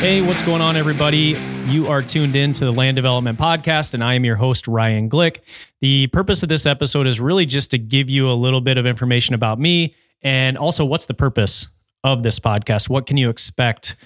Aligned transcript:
Hey, 0.00 0.22
what's 0.22 0.40
going 0.40 0.62
on, 0.62 0.76
everybody? 0.76 1.36
You 1.66 1.88
are 1.88 2.00
tuned 2.00 2.34
in 2.34 2.54
to 2.54 2.64
the 2.64 2.72
Land 2.72 2.96
Development 2.96 3.38
Podcast, 3.38 3.92
and 3.92 4.02
I 4.02 4.14
am 4.14 4.24
your 4.24 4.34
host, 4.34 4.66
Ryan 4.66 5.10
Glick. 5.10 5.40
The 5.82 6.06
purpose 6.06 6.42
of 6.42 6.48
this 6.48 6.64
episode 6.64 7.06
is 7.06 7.20
really 7.20 7.44
just 7.44 7.70
to 7.72 7.78
give 7.78 8.08
you 8.08 8.30
a 8.30 8.32
little 8.32 8.62
bit 8.62 8.78
of 8.78 8.86
information 8.86 9.34
about 9.34 9.60
me 9.60 9.94
and 10.22 10.56
also 10.56 10.86
what's 10.86 11.04
the 11.04 11.12
purpose 11.12 11.68
of 12.02 12.22
this 12.22 12.38
podcast. 12.38 12.88
What 12.88 13.04
can 13.04 13.18
you 13.18 13.28
expect 13.28 13.96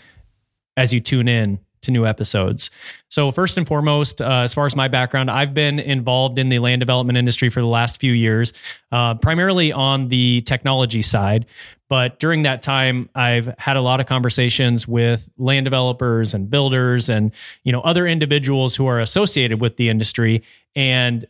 as 0.76 0.92
you 0.92 0.98
tune 0.98 1.28
in 1.28 1.60
to 1.84 1.90
new 1.90 2.06
episodes. 2.06 2.70
So, 3.08 3.30
first 3.32 3.56
and 3.56 3.66
foremost, 3.66 4.20
uh, 4.20 4.40
as 4.40 4.52
far 4.52 4.66
as 4.66 4.76
my 4.76 4.88
background, 4.88 5.30
I've 5.30 5.54
been 5.54 5.78
involved 5.78 6.38
in 6.38 6.48
the 6.48 6.58
land 6.58 6.80
development 6.80 7.16
industry 7.16 7.48
for 7.48 7.60
the 7.60 7.66
last 7.66 8.00
few 8.00 8.12
years, 8.12 8.52
uh, 8.92 9.14
primarily 9.14 9.72
on 9.72 10.08
the 10.08 10.42
technology 10.42 11.02
side. 11.02 11.46
But 11.88 12.18
during 12.18 12.42
that 12.42 12.62
time, 12.62 13.08
I've 13.14 13.54
had 13.58 13.76
a 13.76 13.80
lot 13.80 14.00
of 14.00 14.06
conversations 14.06 14.88
with 14.88 15.28
land 15.38 15.64
developers 15.64 16.34
and 16.34 16.50
builders 16.50 17.08
and 17.08 17.30
you 17.62 17.72
know 17.72 17.80
other 17.82 18.06
individuals 18.06 18.74
who 18.74 18.86
are 18.86 19.00
associated 19.00 19.60
with 19.60 19.76
the 19.76 19.88
industry. 19.88 20.42
And 20.74 21.24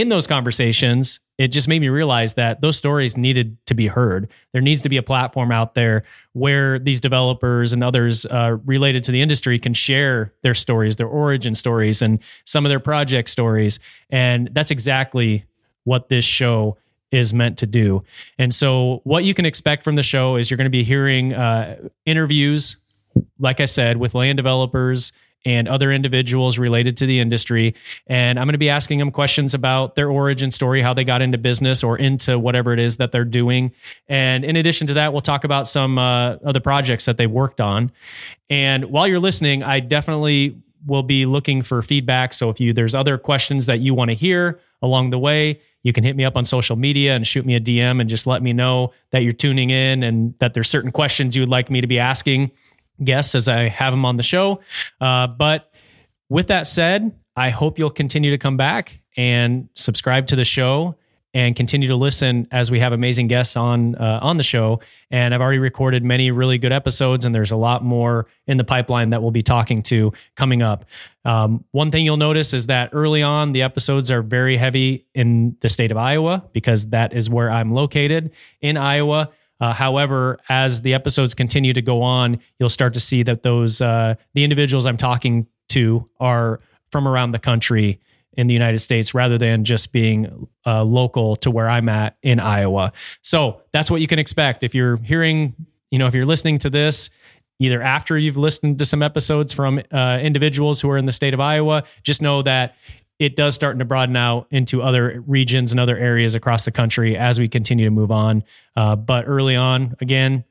in 0.00 0.08
those 0.08 0.26
conversations, 0.26 1.20
it 1.38 1.48
just 1.48 1.68
made 1.68 1.80
me 1.80 1.88
realize 1.88 2.34
that 2.34 2.60
those 2.60 2.76
stories 2.76 3.16
needed 3.16 3.56
to 3.66 3.74
be 3.74 3.86
heard. 3.86 4.28
There 4.52 4.60
needs 4.60 4.82
to 4.82 4.88
be 4.88 4.96
a 4.96 5.02
platform 5.02 5.52
out 5.52 5.74
there 5.74 6.02
where 6.32 6.78
these 6.78 7.00
developers 7.00 7.72
and 7.72 7.84
others 7.84 8.26
uh, 8.26 8.56
related 8.64 9.04
to 9.04 9.12
the 9.12 9.22
industry 9.22 9.58
can 9.58 9.74
share 9.74 10.32
their 10.42 10.54
stories, 10.54 10.96
their 10.96 11.06
origin 11.06 11.54
stories, 11.54 12.02
and 12.02 12.18
some 12.44 12.66
of 12.66 12.70
their 12.70 12.80
project 12.80 13.30
stories. 13.30 13.78
And 14.10 14.50
that's 14.52 14.70
exactly 14.70 15.44
what 15.84 16.08
this 16.08 16.24
show 16.24 16.76
is 17.10 17.32
meant 17.32 17.58
to 17.58 17.66
do. 17.66 18.02
And 18.38 18.52
so, 18.52 19.00
what 19.04 19.24
you 19.24 19.32
can 19.32 19.46
expect 19.46 19.84
from 19.84 19.94
the 19.94 20.02
show 20.02 20.36
is 20.36 20.50
you're 20.50 20.58
going 20.58 20.66
to 20.66 20.70
be 20.70 20.84
hearing 20.84 21.32
uh, 21.32 21.76
interviews, 22.04 22.76
like 23.38 23.60
I 23.60 23.64
said, 23.64 23.96
with 23.96 24.14
land 24.14 24.36
developers 24.36 25.12
and 25.44 25.68
other 25.68 25.92
individuals 25.92 26.58
related 26.58 26.96
to 26.98 27.06
the 27.06 27.20
industry. 27.20 27.74
And 28.06 28.38
I'm 28.38 28.46
going 28.46 28.54
to 28.54 28.58
be 28.58 28.70
asking 28.70 28.98
them 28.98 29.10
questions 29.10 29.54
about 29.54 29.94
their 29.94 30.10
origin 30.10 30.50
story, 30.50 30.82
how 30.82 30.94
they 30.94 31.04
got 31.04 31.22
into 31.22 31.38
business 31.38 31.82
or 31.84 31.96
into 31.96 32.38
whatever 32.38 32.72
it 32.72 32.78
is 32.78 32.96
that 32.96 33.12
they're 33.12 33.24
doing. 33.24 33.72
And 34.08 34.44
in 34.44 34.56
addition 34.56 34.86
to 34.88 34.94
that, 34.94 35.12
we'll 35.12 35.22
talk 35.22 35.44
about 35.44 35.68
some 35.68 35.98
uh, 35.98 36.36
other 36.44 36.60
projects 36.60 37.04
that 37.04 37.16
they've 37.18 37.30
worked 37.30 37.60
on. 37.60 37.90
And 38.50 38.86
while 38.86 39.06
you're 39.06 39.20
listening, 39.20 39.62
I 39.62 39.80
definitely 39.80 40.60
will 40.86 41.02
be 41.02 41.26
looking 41.26 41.62
for 41.62 41.82
feedback. 41.82 42.32
So 42.32 42.50
if 42.50 42.60
you 42.60 42.72
there's 42.72 42.94
other 42.94 43.18
questions 43.18 43.66
that 43.66 43.80
you 43.80 43.94
want 43.94 44.10
to 44.10 44.14
hear 44.14 44.60
along 44.80 45.10
the 45.10 45.18
way, 45.18 45.60
you 45.82 45.92
can 45.92 46.04
hit 46.04 46.16
me 46.16 46.24
up 46.24 46.36
on 46.36 46.44
social 46.44 46.76
media 46.76 47.14
and 47.14 47.26
shoot 47.26 47.46
me 47.46 47.54
a 47.54 47.60
DM 47.60 48.00
and 48.00 48.08
just 48.08 48.26
let 48.26 48.42
me 48.42 48.52
know 48.52 48.92
that 49.10 49.22
you're 49.22 49.32
tuning 49.32 49.70
in 49.70 50.02
and 50.02 50.34
that 50.38 50.54
there's 50.54 50.68
certain 50.68 50.90
questions 50.90 51.36
you 51.36 51.42
would 51.42 51.48
like 51.48 51.70
me 51.70 51.80
to 51.80 51.86
be 51.86 51.98
asking 51.98 52.50
guests 53.02 53.34
as 53.34 53.48
I 53.48 53.68
have 53.68 53.92
them 53.92 54.04
on 54.04 54.16
the 54.16 54.22
show. 54.22 54.60
Uh, 55.00 55.26
but 55.26 55.72
with 56.28 56.48
that 56.48 56.66
said, 56.66 57.12
I 57.36 57.50
hope 57.50 57.78
you'll 57.78 57.90
continue 57.90 58.30
to 58.30 58.38
come 58.38 58.56
back 58.56 59.00
and 59.16 59.68
subscribe 59.74 60.26
to 60.28 60.36
the 60.36 60.44
show 60.44 60.96
and 61.34 61.54
continue 61.54 61.88
to 61.88 61.96
listen 61.96 62.48
as 62.50 62.70
we 62.70 62.80
have 62.80 62.92
amazing 62.92 63.28
guests 63.28 63.54
on 63.54 63.94
uh, 63.96 64.18
on 64.22 64.38
the 64.38 64.42
show. 64.42 64.80
And 65.10 65.34
I've 65.34 65.40
already 65.40 65.58
recorded 65.58 66.02
many 66.02 66.30
really 66.30 66.58
good 66.58 66.72
episodes, 66.72 67.24
and 67.24 67.34
there's 67.34 67.50
a 67.50 67.56
lot 67.56 67.84
more 67.84 68.26
in 68.46 68.56
the 68.56 68.64
pipeline 68.64 69.10
that 69.10 69.20
we'll 69.20 69.30
be 69.30 69.42
talking 69.42 69.82
to 69.84 70.12
coming 70.36 70.62
up. 70.62 70.86
Um, 71.24 71.64
one 71.72 71.90
thing 71.90 72.04
you'll 72.04 72.16
notice 72.16 72.54
is 72.54 72.68
that 72.68 72.90
early 72.92 73.22
on, 73.22 73.52
the 73.52 73.62
episodes 73.62 74.10
are 74.10 74.22
very 74.22 74.56
heavy 74.56 75.06
in 75.14 75.56
the 75.60 75.68
state 75.68 75.90
of 75.90 75.98
Iowa 75.98 76.44
because 76.52 76.86
that 76.90 77.12
is 77.12 77.28
where 77.28 77.50
I'm 77.50 77.72
located 77.72 78.32
in 78.60 78.76
Iowa. 78.76 79.30
Uh, 79.60 79.72
however, 79.72 80.38
as 80.48 80.82
the 80.82 80.94
episodes 80.94 81.34
continue 81.34 81.72
to 81.72 81.82
go 81.82 82.02
on, 82.02 82.38
you'll 82.58 82.68
start 82.68 82.94
to 82.94 83.00
see 83.00 83.22
that 83.24 83.42
those 83.42 83.80
uh, 83.80 84.14
the 84.34 84.44
individuals 84.44 84.86
I'm 84.86 84.96
talking 84.96 85.46
to 85.70 86.08
are 86.20 86.60
from 86.90 87.06
around 87.06 87.32
the 87.32 87.38
country 87.38 88.00
in 88.34 88.46
the 88.46 88.54
United 88.54 88.78
States 88.78 89.14
rather 89.14 89.36
than 89.36 89.64
just 89.64 89.92
being 89.92 90.48
uh, 90.64 90.84
local 90.84 91.34
to 91.36 91.50
where 91.50 91.68
I'm 91.68 91.88
at 91.88 92.16
in 92.22 92.38
Iowa. 92.38 92.92
So 93.20 93.62
that's 93.72 93.90
what 93.90 94.00
you 94.00 94.06
can 94.06 94.20
expect 94.20 94.62
if 94.62 94.74
you're 94.74 94.96
hearing, 94.98 95.54
you 95.90 95.98
know, 95.98 96.06
if 96.06 96.14
you're 96.14 96.24
listening 96.24 96.58
to 96.60 96.70
this 96.70 97.10
either 97.58 97.82
after 97.82 98.16
you've 98.16 98.36
listened 98.36 98.78
to 98.78 98.84
some 98.84 99.02
episodes 99.02 99.52
from 99.52 99.82
uh, 99.90 100.18
individuals 100.22 100.80
who 100.80 100.88
are 100.88 100.96
in 100.96 101.06
the 101.06 101.12
state 101.12 101.34
of 101.34 101.40
Iowa, 101.40 101.82
just 102.04 102.22
know 102.22 102.42
that 102.42 102.76
it 103.18 103.36
does 103.36 103.54
start 103.54 103.78
to 103.78 103.84
broaden 103.84 104.16
out 104.16 104.46
into 104.50 104.82
other 104.82 105.22
regions 105.26 105.72
and 105.72 105.80
other 105.80 105.96
areas 105.96 106.34
across 106.34 106.64
the 106.64 106.70
country 106.70 107.16
as 107.16 107.38
we 107.38 107.48
continue 107.48 107.84
to 107.84 107.90
move 107.90 108.10
on. 108.10 108.44
Uh, 108.76 108.94
but 108.96 109.26
early 109.26 109.56
on, 109.56 109.96
again, 110.00 110.44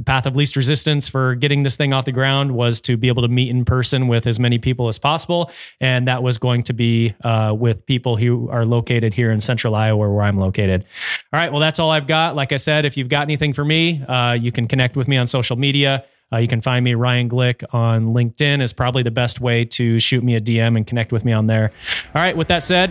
the 0.00 0.04
path 0.04 0.24
of 0.24 0.34
least 0.34 0.56
resistance 0.56 1.10
for 1.10 1.34
getting 1.34 1.62
this 1.62 1.76
thing 1.76 1.92
off 1.92 2.06
the 2.06 2.12
ground 2.12 2.52
was 2.52 2.80
to 2.80 2.96
be 2.96 3.08
able 3.08 3.20
to 3.20 3.28
meet 3.28 3.50
in 3.50 3.66
person 3.66 4.08
with 4.08 4.26
as 4.26 4.40
many 4.40 4.56
people 4.58 4.88
as 4.88 4.98
possible. 4.98 5.50
And 5.78 6.08
that 6.08 6.22
was 6.22 6.38
going 6.38 6.62
to 6.64 6.72
be 6.72 7.14
uh, 7.22 7.54
with 7.58 7.84
people 7.84 8.16
who 8.16 8.48
are 8.48 8.64
located 8.64 9.12
here 9.12 9.30
in 9.30 9.42
central 9.42 9.74
Iowa, 9.74 10.08
where 10.08 10.22
I'm 10.22 10.38
located. 10.38 10.86
All 11.34 11.38
right. 11.38 11.52
Well, 11.52 11.60
that's 11.60 11.78
all 11.78 11.90
I've 11.90 12.06
got. 12.06 12.34
Like 12.34 12.52
I 12.52 12.56
said, 12.56 12.86
if 12.86 12.96
you've 12.96 13.10
got 13.10 13.22
anything 13.22 13.52
for 13.52 13.62
me, 13.64 14.02
uh, 14.04 14.32
you 14.32 14.50
can 14.50 14.66
connect 14.66 14.96
with 14.96 15.06
me 15.06 15.18
on 15.18 15.26
social 15.26 15.56
media. 15.56 16.06
Uh, 16.32 16.38
you 16.38 16.48
can 16.48 16.60
find 16.60 16.84
me 16.84 16.94
Ryan 16.94 17.28
Glick 17.28 17.64
on 17.72 18.14
LinkedIn 18.14 18.60
is 18.60 18.72
probably 18.72 19.02
the 19.02 19.10
best 19.10 19.40
way 19.40 19.64
to 19.64 19.98
shoot 20.00 20.22
me 20.22 20.36
a 20.36 20.40
DM 20.40 20.76
and 20.76 20.86
connect 20.86 21.12
with 21.12 21.24
me 21.24 21.32
on 21.32 21.46
there. 21.46 21.72
All 22.14 22.22
right, 22.22 22.36
with 22.36 22.48
that 22.48 22.62
said, 22.62 22.90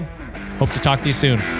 hope 0.58 0.70
to 0.72 0.80
talk 0.80 1.02
to 1.02 1.08
you 1.08 1.14
soon. 1.14 1.59